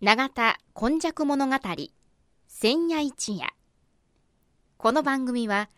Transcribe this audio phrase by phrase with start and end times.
[0.00, 1.56] 永田今昔物語
[2.46, 3.48] 千夜一夜。
[4.76, 5.70] この番組は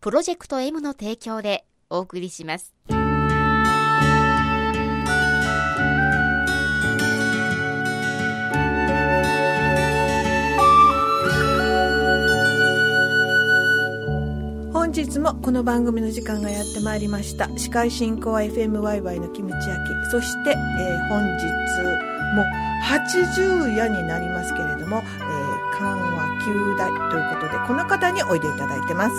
[0.00, 2.74] プロジェクト M の提供でお送りします。
[14.72, 17.50] 本日もこの番組の時間がやってまいりました。
[17.58, 22.44] 司会進行は FMYY のキムチ焼きそして、えー本日も
[22.84, 29.14] 80夜になりますけれども、えー、緩和9代ということでこの方においでいただいてます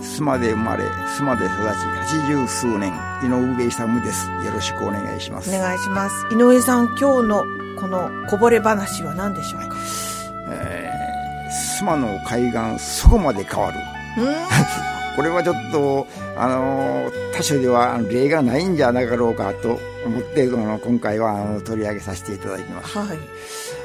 [0.00, 0.84] 須磨で生まれ、
[1.18, 2.90] 須磨で育ち、八十数年、
[3.22, 4.30] 井上勇です。
[4.46, 5.54] よろしくお願いします。
[5.54, 7.44] お願いします井上さん今日の
[7.78, 9.76] このこぼれ話は何でしょうか、
[10.48, 10.90] えー
[11.50, 13.80] 須磨の海岸、そこまで変わる。
[14.18, 16.06] うーんこれはちょっと、
[16.36, 22.98] あのー他所ではあの例がないんじゃなかろうかと思って、あの今回はあの取り上げさせていただきます。
[22.98, 23.18] はい。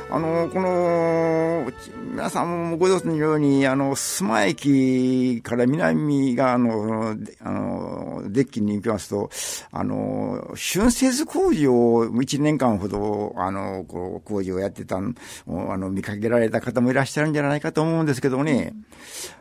[0.10, 1.72] あの、この、
[2.12, 9.32] 皆さんもご存知のように、あの、須磨駅から南側の、であの、デッキに行きますと、
[9.72, 15.02] あの、春節工事を1年間ほど、あの、こう、工事をやってたあ
[15.48, 18.74] の、見かけられた方もいらっしゃるんじゃないかと思うんですけどもね、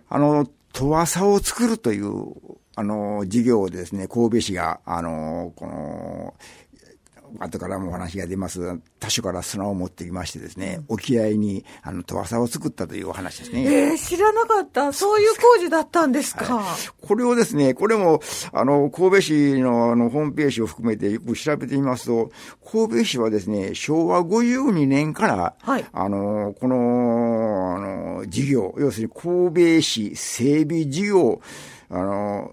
[0.09, 2.35] あの、とわさを作るという、
[2.75, 6.35] あの、事業をですね、神戸市が、あの、この、
[7.39, 13.65] 後からもお話が出ます、他所から砂を持ってきましてですね、沖合に、あの、戸朝を作ったというお話ですね。
[13.65, 14.93] えー、知らなかった。
[14.93, 16.63] そういう工事だったんですか、
[17.01, 18.21] これをですね、これも、
[18.53, 22.31] あの、神戸市のあのホームページを含めてよく調べてみますと、
[22.65, 25.85] 神戸市はですね、昭和52年から、はい。
[25.93, 31.41] あの、この、あの、事業、要するに神戸市整備事業、
[31.91, 32.51] あの、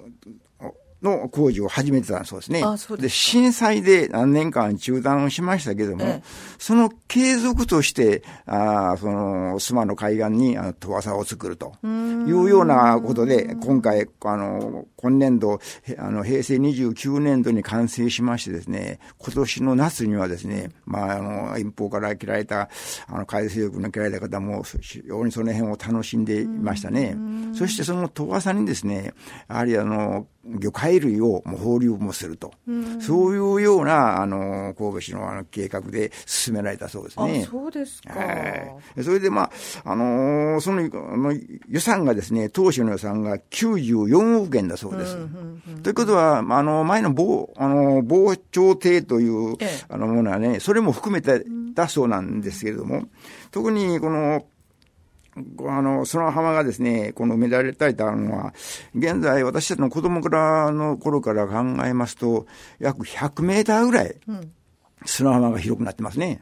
[1.02, 2.64] の工事を始めてたそうですね。
[2.64, 11.88] あそうで震災で何年間中断をしましたけども、ええその継続として、あーその、須磨の海岸に、あの、戸朝を作るとい
[12.32, 22.70] うようなことで、今回、あの、今年度、へあの、平成29年度に完成しましてですね、今年の夏にはですね、まあ、あの、遠方から来られた、
[23.08, 27.18] あの、海水浴の来られた方も、非常にその辺を楽しんでいましたね。
[27.54, 29.14] そしてその戸朝にですね、
[29.50, 32.54] やはりあの、魚介類をもう放流もすると。
[33.00, 37.44] そういうような、あの、神戸市のあの計画で進められたそうですね。
[37.48, 38.26] あそうですか、は
[38.98, 39.52] いそれで、まあ、
[39.92, 41.34] あのーその、あの
[41.70, 45.18] 予算がですね、当初の予算が94億円だそうです。
[45.84, 53.06] ということは、まああの、前の防、あの、防潮堤というええ、あの、ものはね、それも含めてだそうなんですけれども、
[53.52, 54.46] 特にこの、
[55.36, 58.54] あの、その浜がですね、この埋められたいたのは、
[58.96, 62.48] 現在私たちの子供からの頃から考えますと、
[62.80, 64.16] 約100メーターぐらい、
[65.06, 66.42] 砂浜が広くなってますね。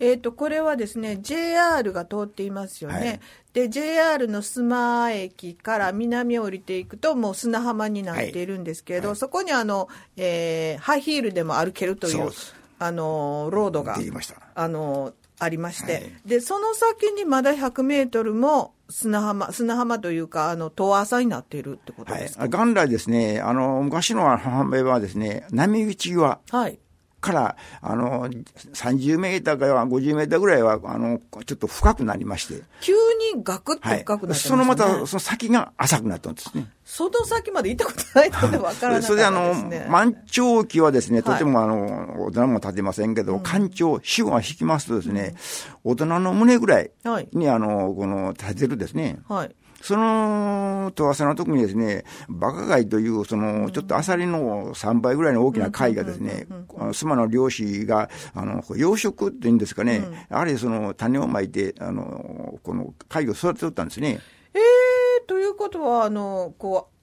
[0.00, 2.96] えっ、と、これはですね、JR が通っていますよね。
[2.96, 3.20] はい
[3.54, 12.32] で、JR の須磨駅から南を降りていくと、もう砂浜になっているんですけれど、そこにあの、えーハイヒールでも歩けるという
[12.80, 14.42] あの、ロードがで、きました。
[14.56, 22.48] あの、ありまして、はいで、その先にまだ100メートルも砂浜、砂浜というか、あの、遠浅になっているってことはいですか？。
[22.48, 26.78] 元来ですね、あの、昔の浜辺はですね、波打ち際はい。
[27.24, 34.48] から、あの、30メーターから50メーターぐらいは、あの、ちょっと深くなりまして、急にガクッとはい深くなってますね。
[34.50, 36.68] そのまた、その先が浅くなったんですね。
[36.84, 39.06] その先まで行ったことないのでわからなかったですね。
[39.06, 39.54] それであの、
[39.90, 45.34] 満潮期はですね、はいとてもあの、大人も立てませんけど、干潮、潮が引きますとですね、
[45.82, 49.20] 大人の胸ぐらいはいに、あの、この、立てるですね。
[49.28, 49.54] はい。
[49.84, 56.46] その、と朝の時にですね、バカ貝という、その、ちょっとアサリの3倍ぐらいの大きな貝がですね、
[56.94, 64.20] 妻の漁師が、あの、養殖っていうんですかね、やはりその種をまいて、あの、この貝を育てとったんですね。
[64.54, 66.93] えー、ということは、あの、こう、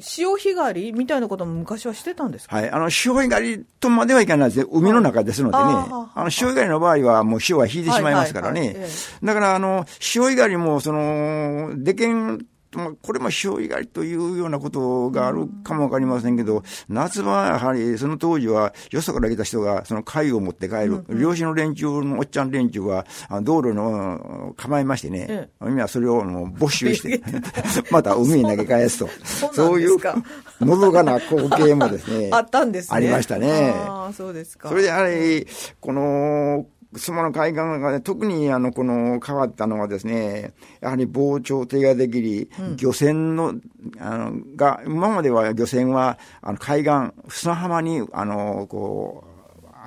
[0.00, 2.56] 潮干狩りみたいなことも昔はしてたんですか？
[2.56, 2.70] はい。
[2.70, 4.66] あの、潮干狩りとまではいかないですね。
[4.70, 5.62] 海の中ですのでね。
[5.64, 8.86] はいあの、潮干狩りの場合はもう潮が引いてしまいますからね。
[9.22, 12.38] だから、あの、潮干狩りも、その、出見、
[12.76, 23.06] まあこれも潮干狩りというようなことがあるかもわかりませんけど、夏場はやはりその当時はよそから来た人がその貝を持って帰る、漁師の連中のおっちゃん連中は
[23.42, 27.22] 道路の構えましてねえ、みんなそれをもう没収して、
[27.90, 29.08] また海に投げ返すと。
[29.24, 30.16] そうなんですか
[30.60, 32.30] のどかな光景もですね。
[32.32, 32.96] あったんですね。
[32.96, 34.68] ありましたねああ、そうですか。
[34.68, 35.46] それでやはり、
[35.80, 43.54] この、須磨の海岸がね、特にあの、この変わったのはですね、やはり防潮堤ができり、漁船の、
[43.98, 49.25] あの、が、今までは漁船は、あの、海岸、砂浜に、あの、こう、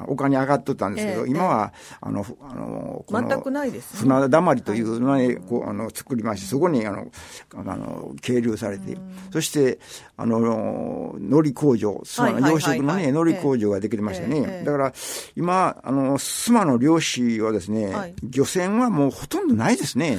[0.07, 3.99] 丘に上がっとったんですけど、ええ今は、あの、ふあの、この全くないですね。
[4.01, 7.07] 船だまりというのに、こう、あの、作りまして、そこに、あの、
[7.55, 8.97] あの、係留されて、
[9.31, 9.79] そして、
[10.17, 14.93] あの、海苔工場、スマはいはいはい養殖のね、はい海苔工場ができてましてね、ええだから、
[15.35, 18.15] 今、あの、スマの漁師はですね、はい。
[18.23, 20.17] 漁船はもうほとんどないですね。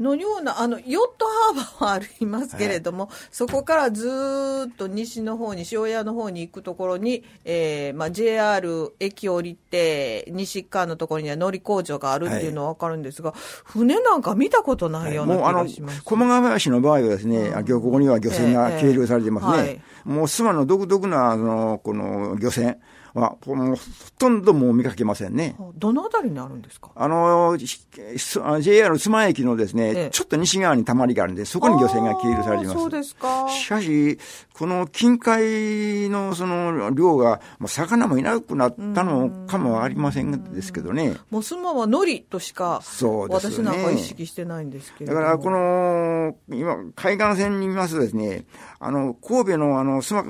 [0.00, 13.32] のようなあのヨットハーバーはありますけれども、そこからずーっと西の方に塩屋の方に行くところに、えーまあ、JR 駅降りて西側のところには乗り工場があるっていうのは分かるんですが、
[13.64, 19.52] 船なんか見たことないような気もうあのがします。、駒ヶ林の場合はですね、漁港には漁船がええ係留されてますね。
[19.52, 19.80] はい。
[20.04, 22.78] もう諏訪の独特な、あの、この漁船
[23.14, 23.82] は、もうほ
[24.18, 25.56] とんどもう見かけませんね。
[25.76, 26.90] どのあたりにあるんですか？
[26.94, 32.80] あの、JR 須磨駅のですね、ええちょっと西側にたまりがあるんで、そこに漁船が係留されています。
[32.80, 33.48] そうですか。
[33.48, 34.18] しかし、
[34.54, 41.16] この近海のその量が、もう魚もいなくなったのかもありませんですけどね。
[41.30, 45.20] もうスマはノリとしか、そうですよね私なんか意識してないんですけれども。
[45.20, 48.44] だから、この、今、海岸線に見ますとですね、
[48.78, 50.24] あの、神戸のあの、スマ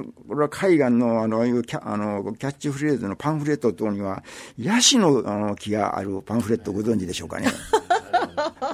[0.49, 4.23] 海岸のあの、ああいうキャあの、キャッチフレーズのパンフレット等には、
[4.59, 7.49] ヤシのあの木があるパンフレットご存知でしょうかね。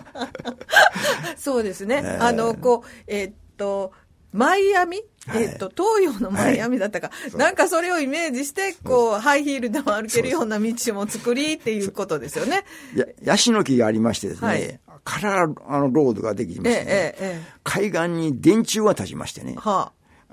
[1.37, 1.99] そうですね。
[2.21, 3.93] あの、こう、えーっと、
[4.33, 5.45] マイアミ、はい。
[5.45, 12.65] えーっと、東洋のマイアミだったか、なんかそれをイメージして、こう、ハイヒールでも歩けるような道も作りっていうことですよね。
[12.95, 14.81] やヤシの木がありましてですね、はい。
[15.05, 16.91] カラーあのロードができまええして、ね。
[16.91, 19.55] えええ海岸に電柱が立ちましてね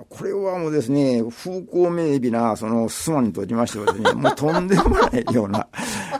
[0.10, 5.68] これはもうですね、風光明媚な、その、スマにとりましてはですね、 もうとんでもないような、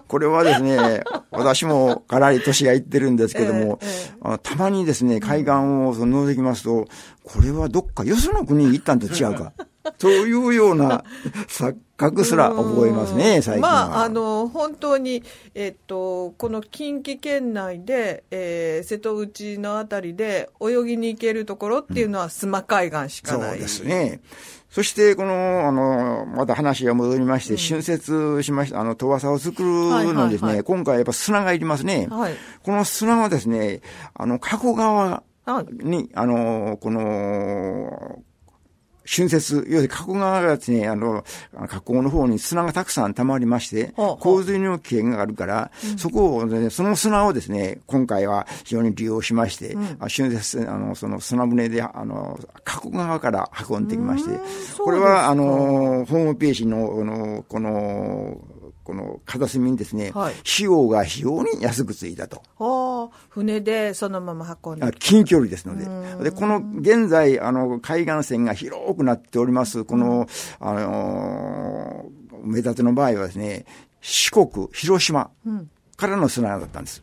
[0.08, 6.86] これはですね、私もかなり年がいってるんですけども、えええあのたまにですね、海岸をその覗きますと、
[7.24, 9.54] これはどっかよその国に行ったんと違うか、
[9.98, 11.04] というような
[11.48, 11.76] 錯
[12.10, 13.90] 覚すら覚えますね、最近は。
[13.90, 15.24] まあ、あの、本当に、
[15.56, 23.50] えっと、この近畿圏内で、えー瀬戸内のあたりで泳ぎに行けるところっていうのは、須磨海岸しかない。
[23.52, 24.20] そうですね。
[24.70, 29.70] そして、この、あの、また話が戻りまして、春節しました、あの、遠浅を作る
[30.14, 32.08] のにですね、今回やっぱ砂がいりますね。
[32.10, 32.34] はい
[32.64, 33.82] この砂はですね、
[34.16, 38.24] あの、加古川はいに、あの、この、
[39.06, 41.24] 春節、要するに加古川がですね、あの、
[41.68, 54.40] 河口の方に砂がたくさん溜まりまして洪水の危険があるから、そこを、ね、その砂をですね、今回は非常に利用しまして、あ春節、あの、その砂船で、あの、加古川から運んできまして、
[54.80, 58.38] これは、あの、ホームページの、あの、この、
[58.84, 62.42] この片隅にですね、はい費用が非常に安くついたと。
[62.60, 66.24] ああ、船でそのまま運んであ近距離ですので。
[66.24, 70.28] で、この現在、あの、海岸線が広くなっております、この、
[70.60, 73.66] あのー、目立ての場合はですね、
[74.02, 75.32] 四国、広島
[75.96, 77.02] からの砂だったんです。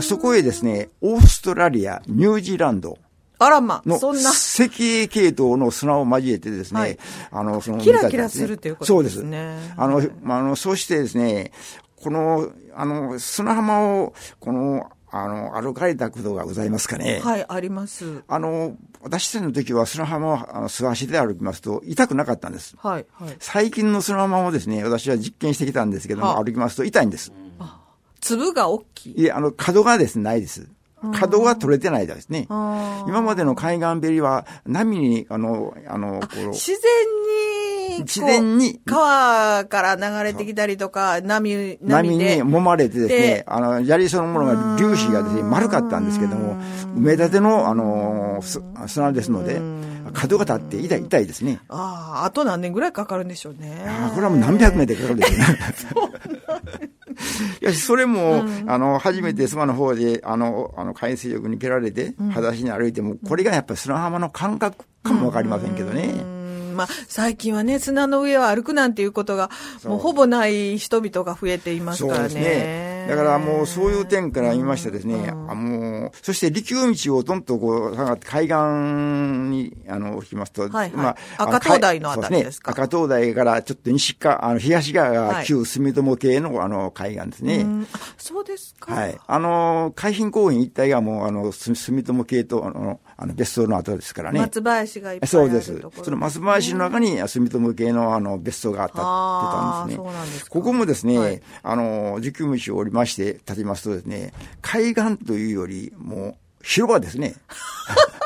[0.00, 2.98] そこへですね、オーストラリア、ニュージーランド、
[3.40, 4.30] あらま、のそんな。
[4.30, 6.98] 石英系統の砂を交えてですね、はい
[7.32, 9.74] あの、その、キラキラするということですねそうです。
[9.78, 11.52] あの、まあ、あの、そしてですね、
[11.96, 17.20] この、あの、砂浜を、この、あの、歩かれたことがございますかね。
[17.24, 18.22] はい、あります。
[18.28, 22.76] あの、私たちの時は砂浜をあの素足で歩きますと痛くなかったんです。
[22.78, 23.36] はい、はい。
[23.40, 27.32] 最近の砂浜をですね、私は実験してきたんですけども、はあ歩きますと痛いんです。
[28.20, 29.22] 粒が大きい。
[29.22, 30.68] いえ、あの、角がですね、ないです。
[31.12, 32.46] 角が取れてないですね。
[32.48, 36.46] 今までの海岸べりは波に、あの、あの、こう。
[36.48, 36.78] 自然
[37.98, 42.42] 自然に川から流れてきたりとか、波、波で。
[42.42, 46.56] 揉まれてですでね、あの、砂利そのものが粒子がですね、丸かったんですけども、
[46.96, 49.60] 埋め立ての、あの、す砂ですので、
[50.12, 51.60] 角が立って痛い、痛いですね。
[51.68, 53.84] ああ、あと何年ぐらいかかるんでしょうね。
[53.86, 56.90] ああ、これはもう何百年でかかるんですよね。
[57.60, 66.39] いや、それも、あの、初めて妻の方で、あの、あの、海水浴に蹴られて、裸足に歩いても、これがやっぱり砂浜の感覚かもわかりませんけどね。
[66.70, 69.50] うんまあ、最近はね、砂の上を歩くなんていうことが、
[69.84, 73.06] もうほぼない人々が増えていますからそうですねね。。
[73.08, 78.54] だからもうそういう点から言いましてですね、あもう、そして陸道をどんとこう下がって海岸
[79.50, 82.70] に、あの、行きますと、はいはいまあ、赤灯台のあたりですか？
[82.72, 87.56] 赤灯台からちょっと西か、あの、東側はいが旧住友系のあの、海岸ですね。
[87.58, 88.94] うんあそうですか。
[88.94, 89.18] はい。
[89.26, 94.40] あの、海浜公園一帯がもう、あの、す住友系と、あの、あの別荘の後ですからね。
[94.40, 96.04] 松林がいっぱいあそうるところです。
[96.04, 100.38] その松林の中に住友系のあの別荘があったってたんですね。
[100.38, 107.34] すかここもですね、はいあの、受給道を降りまして立ちますとですね、海岸というよりもう広場ですね。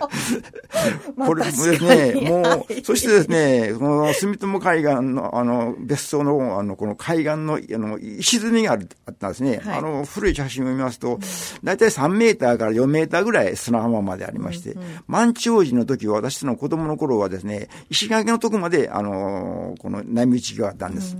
[1.16, 2.28] まあこれもですね、に。
[2.28, 2.84] もう、はい。
[2.84, 9.60] そしてですね、この住友海岸の、あの、別荘の、あの、この海岸の、あの、石積みがあるあったんですね。
[9.64, 9.78] はい。
[9.78, 11.18] あの、古い写真を見ますと、
[11.64, 14.76] 大体3メーターから4メーターぐらい砂浜までありまして、
[15.06, 21.16] 満潮時の時は私の子供の頃はですね、石垣のとこまで、あの、この波打ちがあったんです。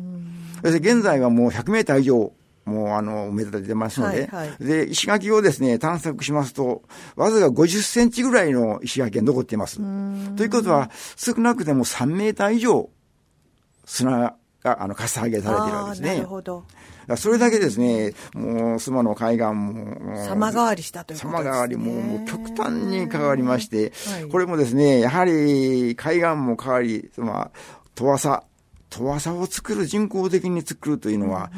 [0.62, 2.33] そして現在はもう100メーター以上、
[2.66, 6.82] もうあの、埋め立ててますので、はいはいで、石垣をですね、探索しますと、
[7.14, 9.78] わずか50センチぐらいの石垣が残っています。
[10.37, 12.90] ということは、少なくても3メーター以上、
[13.85, 16.14] 砂が、あの、かさ上げされているわけですね。
[16.16, 16.64] なるほど。
[17.06, 21.44] らそれだけですね、もう、須磨の海岸も、様変わりしたということですね。
[21.44, 27.50] 様変わりももう極端に変わりまして、はいこれもですね、やはり海岸も変わり、まあ、
[27.94, 28.42] 遠浅、
[28.90, 31.50] 遠浅を作る、人工的に作るというのは、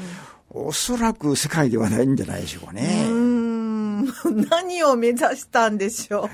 [0.51, 3.07] おそらく世界ではないんじゃないでしょうかね。
[3.09, 3.79] うーん
[4.51, 6.29] 何を目指したんでしょ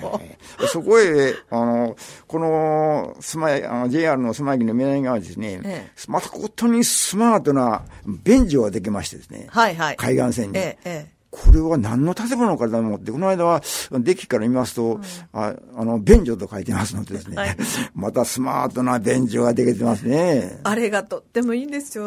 [0.61, 0.67] う。
[0.69, 9.97] そこへ、あの、この、スマイ、あの JR のスマイキの南側にですね、えまたことにスマートな便所ができましてですね、はいはい。
[9.97, 10.59] 海岸線に。
[10.59, 13.61] ええ、えこれは何の建物かと思って、この間は、
[13.91, 15.01] デッキから見ますと、
[15.33, 17.57] ああの、便所と書いてますのでですね、はい
[17.93, 20.61] またスマートな便所ができてますね。
[20.63, 22.05] あれがとってもいいんですよ。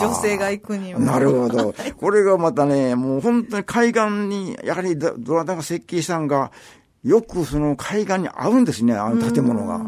[0.00, 1.00] 女性が行くには。
[1.00, 1.74] なるほど。
[1.98, 6.50] これがまたね、もう本当に海岸に、やはりどどなたが設計したんが、
[7.04, 9.78] よくその海岸に合うんですね、あの建物が。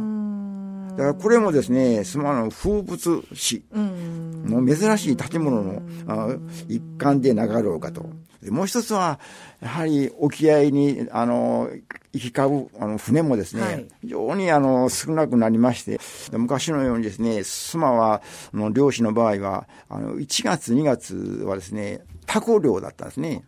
[0.97, 4.45] だからこれもですね、スマの風物詩うん。
[4.45, 6.29] の珍しい建物のあ
[6.69, 8.11] 一環でなかろうかと。
[8.42, 9.18] でもう一つは、
[9.61, 11.70] やはり沖合に、あの、
[12.12, 23.44] 行き交うあの船もですね、はい非常にあの少なくなりまして、で昔のようにですね、スマは、あの漁師の場合は、あの1月、2月はですね、タコ漁だったんですね。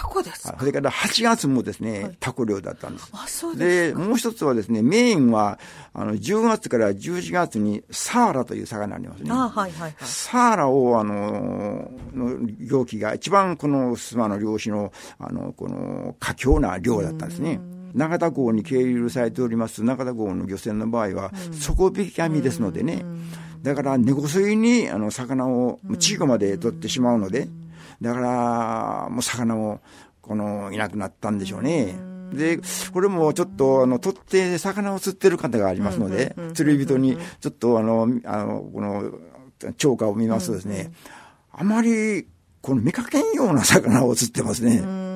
[0.00, 0.56] タコですか？
[0.58, 3.10] それから8月もですね、タコ漁だったんです。
[3.12, 5.58] あ、そうですで、もう一つはですね、メインは、
[5.92, 9.30] あの、10月から11月にサーラという魚がありますね。
[9.30, 9.94] あはいはいはい。
[10.00, 17.60] サーラを、あの、の漁期が一番この須磨の漁師の、あの、この、佳境な漁だったんですね。
[17.94, 23.04] 長田港に係留されております長田港の漁船の場合は、底引き網ですのでね、
[23.62, 27.48] だから根こそぎに、あの、魚を、チーコまで取ってしまうので、
[28.00, 29.80] だから、もう魚も、
[30.20, 31.94] この、いなくなったんでしょうね。
[32.32, 32.60] で、
[32.92, 39.12] これもちょっと、あの、取って魚を釣ってる方がありますので、釣り人に、ちょっと、あの、あの、この、
[39.76, 40.92] 釣果を見ますとですね、
[41.52, 42.26] あまり、
[42.62, 45.09] この見かけんような魚を釣ってますね。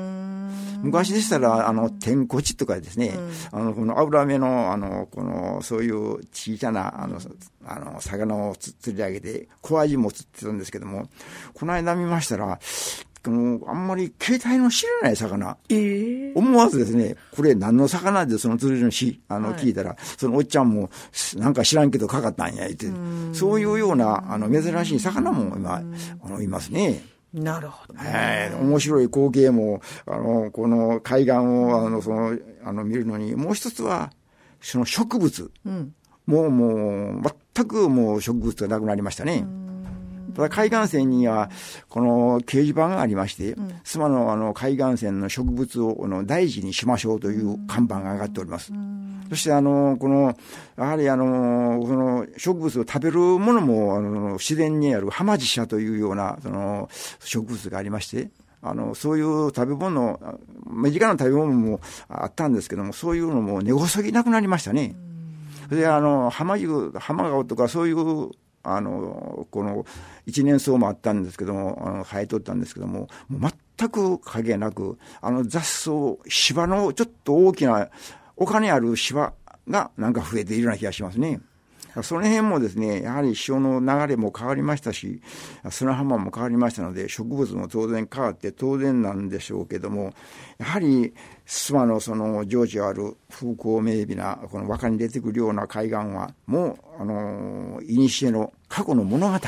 [0.84, 3.12] 昔でしたら、あの、天こちとかですね、
[3.50, 7.18] あの、この油目の、あの、この、そういう小さな、あの、
[7.66, 11.08] あの、魚をつ釣り上げて、小アジも釣ってたんですけども、
[11.54, 12.58] この間見ましたら、
[13.24, 16.32] この、あんまり携帯の知らない魚、ええ。
[16.34, 19.62] 思わずですね、これ何の魚でその釣りのし、あの、はい。
[19.62, 20.90] 聞いたら、そのおっちゃんも、
[21.36, 22.86] なんか知らんけどかかったんや、言って、
[23.32, 25.82] そういうような、あの、珍しい魚も今、
[26.22, 27.13] あの、いますね。
[27.34, 27.98] なるほど。
[27.98, 34.12] はい、面白い光景も、あの、この海岸を、あの、その、あの、見るのに、もう一つは、
[34.60, 35.50] その植物。
[35.66, 35.94] うん。
[36.26, 37.22] もう、もう、
[37.54, 39.44] 全くもう植物がなくなりましたね。
[40.34, 41.50] ただ海岸線には、
[41.88, 48.72] この掲示板がありまして、須磨のあの海岸線の植物をあの大事にしましょうという看板が上がっております。
[49.30, 50.36] そしてあの、この、
[50.76, 56.88] やはりあの、その植物を食べるものも、あの、自然にあるハマジシャというような、その、
[57.20, 58.30] 植物がありまして、
[58.62, 60.34] あの、そういう食べ物、あ
[60.66, 64.94] 身近な食べ物もあったんですけども、そういうのも根こそぎなくなりましたね。
[65.68, 68.30] それで、あの、浜湯、浜顔とかそういう、
[68.64, 69.86] あの、この、
[70.26, 75.90] 一年草もあったんですけども、あの、生えとったんですけども、もう全く影なく、あの雑草、
[76.28, 77.88] 芝のちょっと大きな、
[78.36, 79.32] 丘にある芝
[79.68, 81.40] がなんか増えているような気がしますね。
[82.02, 85.20] その辺もですね、やはり潮の流れも変わりましたし、
[85.70, 90.12] 砂浜も変わりましたので、植物も当然変わって当然なんでしょうけども、
[90.58, 91.14] やはり
[91.46, 99.38] 諏訪のその情緒ある風光明媚な、この和歌に出てくるような海岸は、もう、あの、古の過去の物語、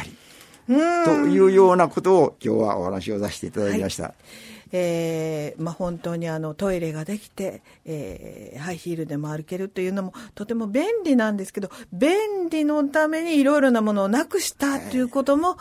[0.66, 4.14] というようなことを今日はお話をさせていただきました。
[4.72, 15.56] えーまあ、本当にあのトイレができて、えーハイヒールでも歩けるというのもとても便利なんですけど便利のためにいろいろなものをなくしたということも、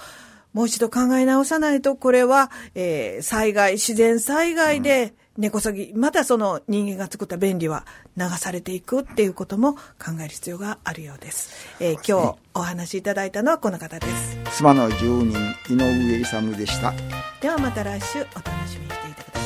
[0.54, 9.80] もう一度考え直さないとこれは、えー災害自然災害で根こそぎまたその人間が作った便利は流されていくっていうことも考
[10.22, 11.52] える必要があるようです。
[11.82, 14.38] えー今日お話しいただいたのはこの方です。
[14.62, 15.38] 須磨の住人、
[15.70, 16.94] 井上勇でした。
[17.42, 19.40] ではまた来週お楽しみにしていてくだ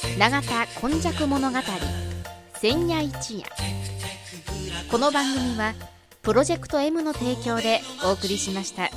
[0.00, 0.18] さい。
[0.18, 1.58] 永田今昔物語
[2.60, 3.46] 千夜一夜
[4.90, 5.74] この番組は
[6.22, 8.90] プロジェクト M の提供でお送りしました。